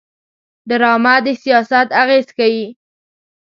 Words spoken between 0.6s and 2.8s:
ډرامه د سیاست اغېز ښيي